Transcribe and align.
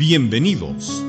Bienvenidos. 0.00 1.04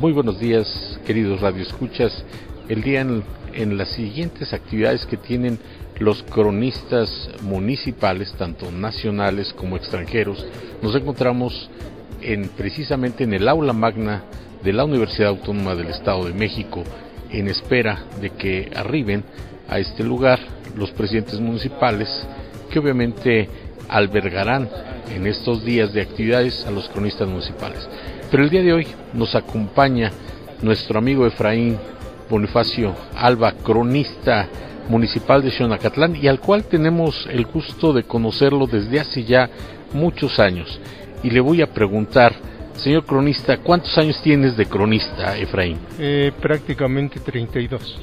Muy 0.00 0.12
buenos 0.12 0.40
días, 0.40 0.98
queridos 1.06 1.42
radioescuchas. 1.42 2.24
El 2.70 2.80
día 2.80 3.02
en, 3.02 3.76
las 3.76 3.90
siguientes 3.90 4.54
actividades 4.54 5.04
que 5.04 5.18
tienen 5.18 5.58
los 5.98 6.22
cronistas 6.22 7.28
municipales, 7.42 8.32
tanto 8.38 8.72
nacionales 8.72 9.52
como 9.52 9.76
extranjeros, 9.76 10.42
nos 10.80 10.96
encontramos 10.96 11.68
en, 12.22 12.48
precisamente 12.48 13.24
en 13.24 13.34
el 13.34 13.46
aula 13.46 13.74
magna 13.74 14.24
de 14.64 14.72
la 14.72 14.86
Universidad 14.86 15.28
Autónoma 15.28 15.74
del 15.74 15.88
Estado 15.88 16.24
de 16.24 16.32
México, 16.32 16.82
en 17.30 17.48
espera 17.48 18.06
de 18.22 18.30
que 18.30 18.70
arriben 18.74 19.22
a 19.68 19.78
este 19.78 20.02
lugar 20.02 20.55
los 20.76 20.90
presidentes 20.92 21.40
municipales, 21.40 22.08
que 22.70 22.78
obviamente 22.78 23.48
albergarán 23.88 24.68
en 25.14 25.26
estos 25.26 25.64
días 25.64 25.92
de 25.92 26.02
actividades 26.02 26.66
a 26.66 26.70
los 26.70 26.88
cronistas 26.88 27.28
municipales. 27.28 27.88
Pero 28.30 28.42
el 28.42 28.50
día 28.50 28.62
de 28.62 28.72
hoy 28.72 28.86
nos 29.12 29.34
acompaña 29.34 30.10
nuestro 30.62 30.98
amigo 30.98 31.26
Efraín 31.26 31.78
Bonifacio 32.28 32.94
Alba, 33.16 33.52
cronista 33.52 34.48
municipal 34.88 35.42
de 35.42 35.50
Xonacatlán 35.50 36.16
y 36.16 36.28
al 36.28 36.40
cual 36.40 36.64
tenemos 36.64 37.26
el 37.30 37.46
gusto 37.46 37.92
de 37.92 38.04
conocerlo 38.04 38.66
desde 38.66 39.00
hace 39.00 39.24
ya 39.24 39.48
muchos 39.92 40.38
años. 40.38 40.80
Y 41.22 41.30
le 41.30 41.40
voy 41.40 41.62
a 41.62 41.72
preguntar, 41.72 42.34
señor 42.74 43.04
cronista, 43.04 43.58
¿cuántos 43.58 43.96
años 43.98 44.20
tienes 44.22 44.56
de 44.56 44.66
cronista, 44.66 45.36
Efraín? 45.36 45.78
Eh, 45.98 46.32
prácticamente 46.40 47.20
32. 47.20 48.00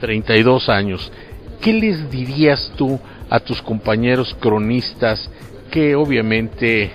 32 0.00 0.68
años. 0.68 1.10
¿Qué 1.60 1.72
les 1.72 2.10
dirías 2.10 2.72
tú 2.76 2.98
a 3.28 3.40
tus 3.40 3.60
compañeros 3.62 4.36
cronistas 4.40 5.30
que 5.70 5.94
obviamente 5.94 6.90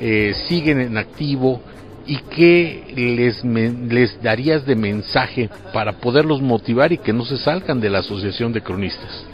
eh, 0.00 0.34
siguen 0.48 0.80
en 0.80 0.96
activo 0.96 1.60
y 2.06 2.18
qué 2.18 2.84
les, 2.96 3.44
les 3.44 4.22
darías 4.22 4.66
de 4.66 4.74
mensaje 4.74 5.50
para 5.72 5.92
poderlos 5.92 6.40
motivar 6.40 6.92
y 6.92 6.98
que 6.98 7.12
no 7.12 7.24
se 7.24 7.36
salgan 7.36 7.80
de 7.80 7.90
la 7.90 8.00
Asociación 8.00 8.52
de 8.52 8.62
Cronistas? 8.62 9.24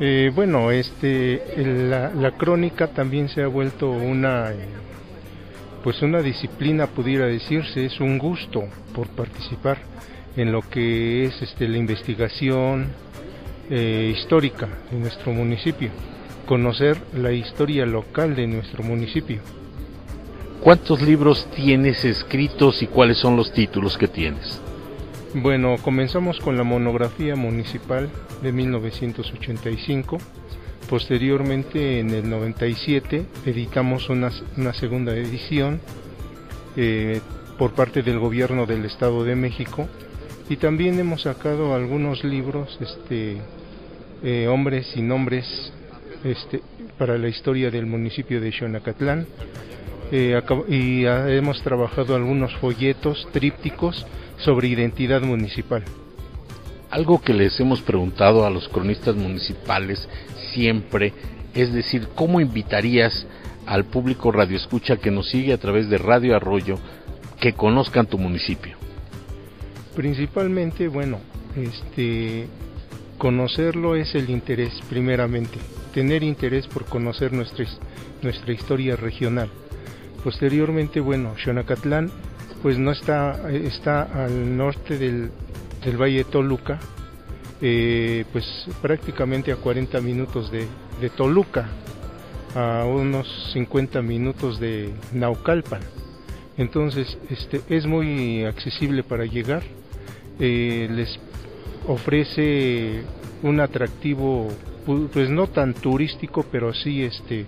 Eh, 0.00 0.32
bueno, 0.34 0.70
este, 0.70 1.42
la, 1.56 2.10
la, 2.10 2.32
crónica 2.32 2.88
también 2.88 3.28
se 3.28 3.42
ha 3.42 3.46
vuelto 3.46 3.90
una, 3.90 4.50
eh, 4.50 4.66
pues 5.84 6.02
una 6.02 6.22
disciplina, 6.22 6.86
pudiera 6.86 7.26
decirse, 7.26 7.84
es 7.84 8.00
un 8.00 8.18
gusto 8.18 8.64
por 8.94 9.08
participar 9.08 9.78
en 10.36 10.50
lo 10.50 10.62
que 10.62 11.26
es 11.26 11.42
este, 11.42 11.68
la 11.68 11.76
investigación 11.76 12.88
eh, 13.70 14.12
histórica 14.14 14.68
de 14.90 14.98
nuestro 14.98 15.32
municipio, 15.32 15.90
conocer 16.46 16.98
la 17.14 17.32
historia 17.32 17.86
local 17.86 18.34
de 18.34 18.46
nuestro 18.46 18.82
municipio. 18.82 19.40
¿Cuántos 20.60 21.02
libros 21.02 21.48
tienes 21.56 22.04
escritos 22.04 22.82
y 22.82 22.86
cuáles 22.86 23.18
son 23.18 23.36
los 23.36 23.52
títulos 23.52 23.98
que 23.98 24.06
tienes? 24.06 24.60
Bueno, 25.34 25.76
comenzamos 25.82 26.38
con 26.38 26.56
la 26.56 26.62
monografía 26.62 27.34
municipal 27.36 28.10
de 28.42 28.52
1985. 28.52 30.18
Posteriormente, 30.90 32.00
en 32.00 32.10
el 32.10 32.28
97, 32.28 33.26
editamos 33.46 34.10
una, 34.10 34.30
una 34.56 34.74
segunda 34.74 35.16
edición 35.16 35.80
eh, 36.76 37.20
por 37.58 37.72
parte 37.72 38.02
del 38.02 38.18
gobierno 38.18 38.66
del 38.66 38.84
Estado 38.84 39.24
de 39.24 39.34
México. 39.34 39.88
Y 40.52 40.58
también 40.58 41.00
hemos 41.00 41.22
sacado 41.22 41.74
algunos 41.74 42.24
libros, 42.24 42.76
este, 42.78 43.38
eh, 44.22 44.46
hombres 44.48 44.94
y 44.94 45.00
nombres 45.00 45.72
este, 46.24 46.60
para 46.98 47.16
la 47.16 47.28
historia 47.28 47.70
del 47.70 47.86
municipio 47.86 48.38
de 48.38 48.52
Xonacatlán 48.52 49.26
eh, 50.10 50.38
y 50.68 51.06
hemos 51.06 51.62
trabajado 51.62 52.14
algunos 52.14 52.54
folletos 52.56 53.26
trípticos 53.32 54.06
sobre 54.36 54.68
identidad 54.68 55.22
municipal. 55.22 55.84
Algo 56.90 57.22
que 57.22 57.32
les 57.32 57.58
hemos 57.58 57.80
preguntado 57.80 58.44
a 58.44 58.50
los 58.50 58.68
cronistas 58.68 59.16
municipales 59.16 60.06
siempre, 60.52 61.14
es 61.54 61.72
decir, 61.72 62.08
¿cómo 62.14 62.42
invitarías 62.42 63.26
al 63.64 63.86
público 63.86 64.30
radioescucha 64.30 64.98
que 64.98 65.10
nos 65.10 65.30
sigue 65.30 65.54
a 65.54 65.58
través 65.58 65.88
de 65.88 65.96
Radio 65.96 66.36
Arroyo 66.36 66.76
que 67.40 67.54
conozcan 67.54 68.04
tu 68.04 68.18
municipio? 68.18 68.82
Principalmente, 69.94 70.88
bueno, 70.88 71.20
este 71.56 72.46
conocerlo 73.18 73.94
es 73.94 74.14
el 74.14 74.30
interés 74.30 74.80
primeramente, 74.88 75.58
tener 75.94 76.22
interés 76.22 76.66
por 76.66 76.86
conocer 76.86 77.32
nuestra, 77.32 77.66
nuestra 78.22 78.52
historia 78.52 78.96
regional. 78.96 79.48
Posteriormente, 80.24 81.00
bueno, 81.00 81.34
Xonacatlán 81.36 82.10
pues 82.62 82.78
no 82.78 82.92
está, 82.92 83.50
está 83.50 84.02
al 84.02 84.56
norte 84.56 84.96
del, 84.96 85.30
del 85.84 86.00
Valle 86.00 86.18
de 86.18 86.24
Toluca, 86.24 86.78
eh, 87.60 88.24
pues 88.32 88.44
prácticamente 88.80 89.52
a 89.52 89.56
40 89.56 90.00
minutos 90.00 90.50
de, 90.52 90.66
de, 91.00 91.10
Toluca, 91.10 91.68
a 92.54 92.84
unos 92.84 93.50
50 93.52 94.00
minutos 94.02 94.60
de 94.60 94.92
Naucalpan. 95.12 95.80
Entonces, 96.56 97.18
este, 97.30 97.62
es 97.68 97.86
muy 97.86 98.44
accesible 98.44 99.02
para 99.02 99.24
llegar, 99.24 99.62
eh, 100.38 100.88
les 100.90 101.18
ofrece 101.86 103.02
un 103.42 103.60
atractivo, 103.60 104.48
pues 105.12 105.28
no 105.30 105.46
tan 105.46 105.74
turístico, 105.74 106.44
pero 106.50 106.72
sí 106.72 107.02
este, 107.02 107.46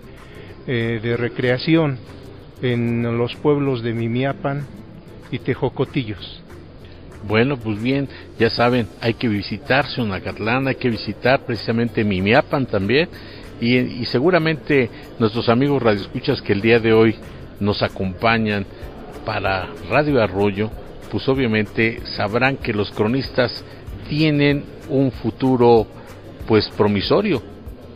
eh, 0.67 0.99
de 1.01 1.17
recreación 1.17 1.97
en 2.61 3.17
los 3.17 3.35
pueblos 3.35 3.83
de 3.83 3.93
Mimiapan 3.93 4.65
y 5.31 5.39
Tejocotillos. 5.39 6.41
Bueno, 7.27 7.57
pues 7.57 7.81
bien, 7.81 8.07
ya 8.37 8.49
saben, 8.49 8.87
hay 9.01 9.15
que 9.15 9.27
visitar 9.27 9.87
Xonacatlán, 9.87 10.67
hay 10.67 10.75
que 10.75 10.89
visitar 10.89 11.45
precisamente 11.45 12.03
Mimiapan 12.03 12.67
también 12.67 13.09
y, 13.59 13.77
y 13.77 14.05
seguramente 14.05 14.89
nuestros 15.17 15.49
amigos 15.49 15.81
radioescuchas 15.81 16.41
que 16.41 16.53
el 16.53 16.61
día 16.61 16.79
de 16.79 16.93
hoy 16.93 17.15
nos 17.59 17.81
acompañan 17.81 18.65
para 19.25 19.69
Radio 19.89 20.21
Arroyo, 20.21 20.69
pues 21.15 21.29
obviamente 21.29 22.01
sabrán 22.17 22.57
que 22.57 22.73
los 22.73 22.91
cronistas 22.91 23.63
tienen 24.09 24.65
un 24.89 25.13
futuro 25.13 25.87
pues 26.45 26.67
promisorio 26.75 27.41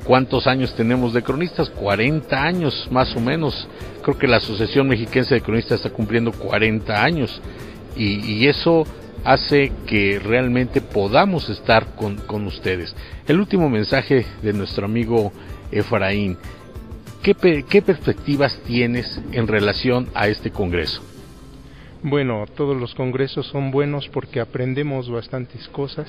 ¿Cuántos 0.05 0.47
años 0.47 0.73
tenemos 0.73 1.13
de 1.13 1.21
cronistas? 1.21 1.69
40 1.69 2.41
años 2.41 2.87
más 2.91 3.13
o 3.17 3.19
menos. 3.19 3.67
Creo 4.01 4.17
que 4.17 4.25
la 4.27 4.37
Asociación 4.37 4.87
Mexiquense 4.87 5.35
de 5.35 5.41
Cronistas 5.41 5.81
está 5.81 5.89
cumpliendo 5.89 6.31
40 6.31 7.03
años 7.03 7.41
y, 7.97 8.47
eso 8.47 8.85
hace 9.25 9.73
que 9.85 10.17
realmente 10.17 10.79
podamos 10.79 11.49
estar 11.49 11.95
con, 11.95 12.15
con, 12.15 12.47
ustedes. 12.47 12.95
El 13.27 13.39
último 13.39 13.69
mensaje 13.69 14.25
de 14.41 14.53
nuestro 14.53 14.85
amigo 14.85 15.33
Efraín, 15.71 16.37
¿qué, 17.21 17.35
¿qué 17.69 17.81
perspectivas 17.81 18.57
tienes 18.65 19.19
en 19.33 19.47
relación 19.47 20.07
a 20.15 20.29
este 20.29 20.49
Congreso? 20.49 21.03
Bueno, 22.01 22.45
todos 22.55 22.79
los 22.79 22.95
congresos 22.95 23.47
son 23.47 23.71
buenos 23.71 24.07
porque 24.07 24.39
aprendemos 24.39 25.09
bastantes 25.09 25.67
cosas. 25.67 26.07